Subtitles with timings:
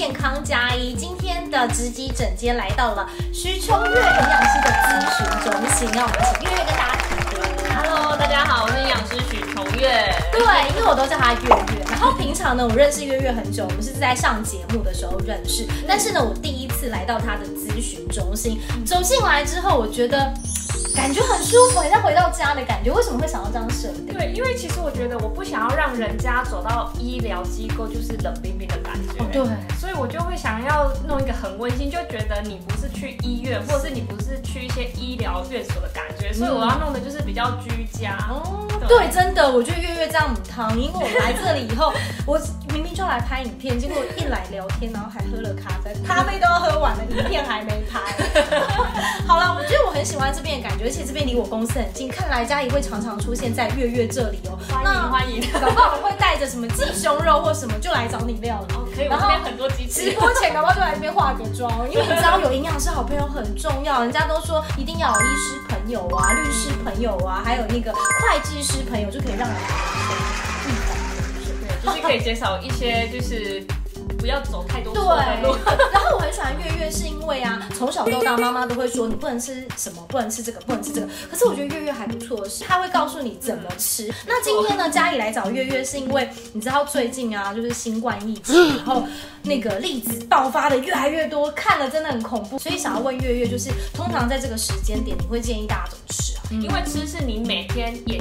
[0.00, 0.94] 健康加一。
[0.94, 4.88] 今天的直击整间来到了徐秋月营养师的咨
[5.18, 7.44] 询中心，让我们请月月跟大家提问。
[7.76, 10.10] Hello，大家好，我是营养师许秋月。
[10.32, 10.40] 对，
[10.70, 11.40] 因为我都叫她月
[11.76, 11.84] 月。
[11.90, 15.66] 然后平常呢，我认识月月很久，我们是在上节目的时候认识。
[15.86, 20.32] 但是呢，我第一次来到她的咨询中心，走进来之后，我觉得
[20.96, 22.90] 感觉很舒服，很像回到家的感觉。
[22.90, 24.14] 为什么会想要这样设定？
[24.14, 29.22] 对，因为其实我觉得我不想要让人家走到医疗机构就是冷冰冰的感觉。
[29.22, 29.42] 哦，对。
[29.90, 38.16] 所以我就会想要弄一个很温馨，就觉得你不是去医院，或者是你不是去一些医疗院所的感觉，所以我要弄的就是比较居家。
[38.30, 41.92] 哦，对，真的，我觉得月月这样很烫，因为我来这里以后，
[42.24, 42.38] 我
[42.72, 47.98] 明明就来拍影片，结果一来聊天，然后还喝了咖啡，咖啡都要喝完了，影片还没拍。
[49.26, 54.56] 好了，我觉得我很喜欢这边的感觉，而且这边离我公司很近，看来嘉怡会常常出现在月月这里哦。
[54.68, 58.74] 欢迎欢迎，搞不好我会带着什么鸡胸肉或什么就来找你料理。
[58.74, 69.56] 哦，可以，我这边很多直播前搞不好就来这边化个妆，因为你知道有营养师好朋友很重要，人家都说一定要有医师朋友啊、律师朋友啊，还有那个会计师朋友，就可以让人
[70.66, 70.96] 预防。
[71.82, 73.64] 对，就是可以减少一些就是。
[74.18, 75.56] 不要走太多对错的路。
[76.50, 81.06] 然月月，是因为啊，从小到大妈妈都会说你不能吃什么，不能吃这个，不能吃这个。
[81.30, 84.12] 可是我觉得月月还不错的是，她会告诉你怎么吃。
[84.26, 89.04] 那今天呢，家里来找月月是因为你知道最近啊，就是新冠疫情，然后
[89.42, 92.58] 那个例子爆发的越来越多，看了真的很恐怖。
[92.58, 96.42] 所以想要问月月，就是通常在这个时间点，你会建议大家怎么吃啊？
[96.50, 98.19] 因为吃是你每天也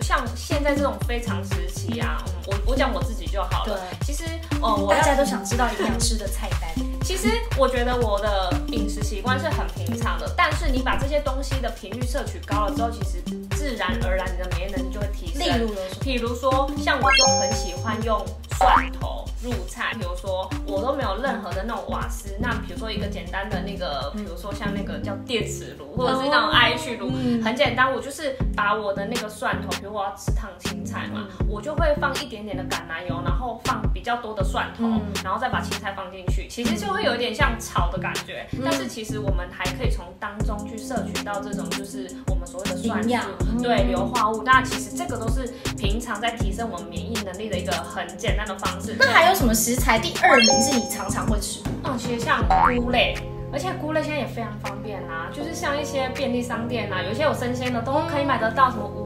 [0.00, 3.80] 像现在这种非常时期啊，我我讲我自己就好了。
[4.02, 4.24] 其实，
[4.60, 6.70] 哦，我大家都想知道营养师的菜单。
[7.02, 13.20] 其实我觉得我的饮食习惯是很平常的，但是你把这些东西的频率摄取高了之后，其实
[13.56, 15.42] 自然而然你的免疫能力就会提升。
[15.42, 18.24] 例如，比如说像我就很喜欢用
[18.62, 27.10] 蒜头入菜，比如说我都没有任何的那种瓦斯，那比如说一个简单的那个，比如说像那个叫电磁炉，或者是那种 IH 炉，
[27.44, 34.84] 很简单，我就是把我的那个蒜头，比如我要吃烫青菜嘛，我就会放一点点的橄榄油，然后放比较多的蒜头，
[35.24, 48.96] 然后再把青菜放进去，其实就会有一点像炒的感觉，但是其实我们还可以从当中去摄取到这种就是我们所谓的蒜素，对硫化物，那其实这个都是平常在提升我们免疫能力的一个很简单的方式。
[48.98, 49.98] 那还有什么食材？
[49.98, 51.70] 第二名是你常常会吃的？
[51.84, 53.14] 嗯，其实像菇类。
[53.52, 59.01] 而且菇类现在也非常方便啦、啊，就是像一些便利商店啊，有些有生鲜的都可以买得到，什么五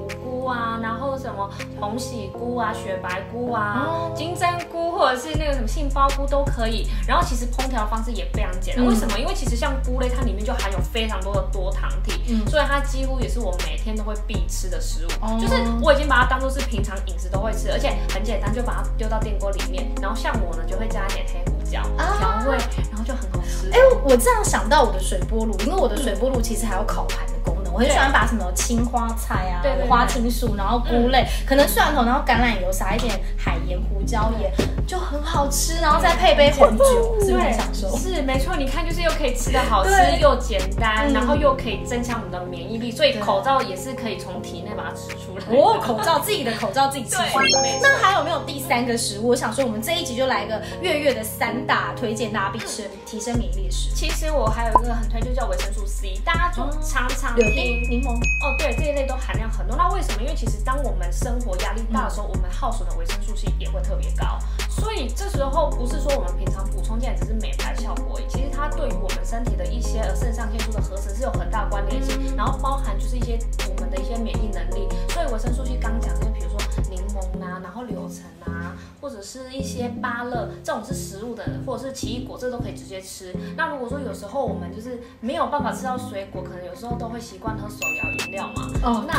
[0.47, 6.87] 菇啊，然后什么红喜菇啊、雪白菇啊、哦、金针菇或者是那个什么杏鲍菇都可以。
[7.07, 9.19] 然后其实烹调方式也非常简单，嗯、为什么？
[9.19, 15.11] 因为其实像菇类，它里面就含有非常多的多糖体，嗯、所以它几乎也是我每天都会必吃的食物。
[15.21, 19.91] 哦、就是我已经把它当做是平常饮食都会吃，而且很简单，就把它丢到电锅里面。
[20.01, 22.57] 然后像我呢，就会加一点黑胡椒调味，
[22.91, 23.69] 然后就很好吃。
[23.73, 27.27] 哎，我这样想到我的水波炉，因为我的水波炉其实还有烤盘
[27.77, 34.51] 我很喜欢把什么青花菜啊、花青素，然后菇类，可能蒜头，然后橄榄油，撒一点海盐、胡椒盐，
[34.87, 37.97] 就很好吃，然后再配杯红酒，是不是很享受？
[37.97, 45.57] 是没错，你看就是又可以吃的好吃又简单，然后又可以增强我们的免疫力，所以口罩也是可以从体内把它吃出来。
[45.57, 47.79] 哦，口罩自己的口罩自己吃出来。
[47.83, 49.29] 那还有没有第三个食物？
[49.29, 53.95] 我想说，我们这一集就来一个月月的三大推荐大家必吃提升免疫力的食物。
[53.95, 59.77] 其实我还有一个很推，荐叫维生素 C，大家就常常柳丁、柠檬哦，对，这一类都含量很多。
[59.77, 60.23] 那为什么？
[60.23, 64.39] 因为其实当我们生活压力大的时候，我们耗损的维生素 C 也会特别高。
[64.77, 73.39] 所以这时候不是说我们平常补充进来只是美白效果，其实它对于我们身体的一些肾上腺素的合成是有很大关联性，然后包含就是一些
[73.69, 74.89] 我们的一些免疫能力。
[75.09, 76.59] 所以维生素 C 刚讲就，比如说
[76.91, 78.56] 柠檬啊，然后柳橙啊，
[79.07, 83.33] 或者是一些芭乐，这种是食物的，或者是奇异果，这都可以直接吃。
[83.57, 88.67] 那如果说有时候我们就是没有办法吃到水果，可能有时候都会习惯喝手摇饮料嘛。
[88.83, 89.15] 哦，那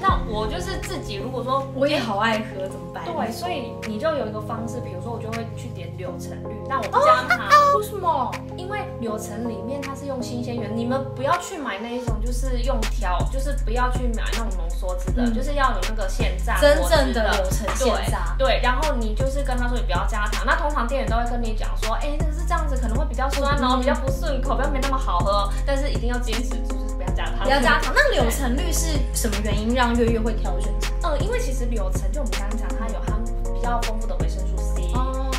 [0.00, 3.04] 那我就是自己，如果说我也好爱喝，怎么办？
[3.04, 7.48] 对，所以你就有一个方式，比如说我就会去点柳橙绿，那我不加糖。
[7.48, 7.50] 啊？
[7.76, 8.30] 为什么？
[8.56, 18.36] 因为柳橙里面它是用新鲜原，你们不要去买那一种就是用调，就是不要去买那种浓缩汁的，嗯、就是要有那个现榨真正的柳橙现榨。
[18.38, 27.44] 对，然后你就是跟他说你不要加糖，那通常店员都会跟你讲说，哎，那个是这样子，可能会比较酸哦，嗯、比较不顺口，比较没那么好喝，但是一定要坚持就是不要加糖。
[27.44, 27.92] 不要加糖。
[27.94, 30.70] 那柳橙绿是什么原因让月月会挑选？
[31.02, 33.14] 嗯，因为其实柳橙就我们刚刚讲，它有它
[33.52, 34.45] 比较丰富的维生。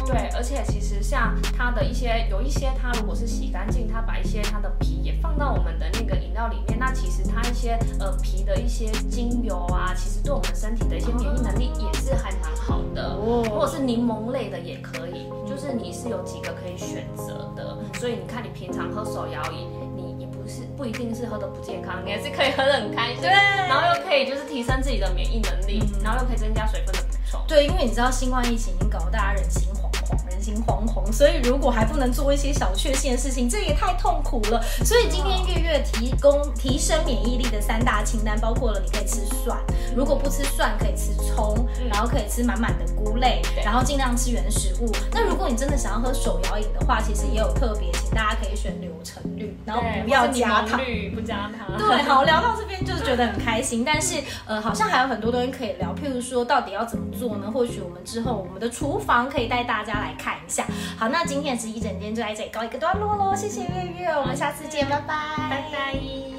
[0.08, 13.10] 对，而且其实像它的一些有一些，它如果是洗干净，它把一些它的皮也放到我们的那个饮料里面，那其实它一些呃皮的一些精油啊，其实对我们身体的一些免疫能力也是还蛮好的。
[13.10, 13.44] 哦。
[13.50, 27.42] 或者是柠檬类的也可以，就就是你是有几个可以选择的，所以你看你平常喝手摇饮，你也不是不一定是喝的不健康，你也是可以喝的很开心，对然后又可以就是提升自己的免疫能力，然后又可以增加水分的补充。
[27.48, 34.62] 对，因为你知道新冠疫情已经搞得大家人心惶惶，人心惶惶，所以如果还不能做一些小确幸的事情，这也太痛苦了。
[34.84, 39.58] 所以今天月月提供提升免疫力的三大清单，包括了你可以吃蒜，
[39.96, 44.92] 如果不吃蒜可以吃葱，然后可以吃满满的菇类，然后尽量吃原食物。
[45.12, 50.80] 那如果你真的想要喝手摇饮的话，其实也有特别，请大家可以选柳橙绿，然后不要加糖。
[50.80, 51.78] 绿，不加糖。
[51.78, 57.50] 对，好，聊到这边就是觉得很开心，但是呃，好像还有很多东西可以聊，譬如说到底要怎么做呢？
[57.52, 60.66] 或许我们之后我们的厨房可以带大家来看一下。
[60.98, 65.16] 好，那今天是一整天就在这里告一个段落喽，谢谢月月，我们下次见，拜拜，
[65.50, 66.37] 拜拜。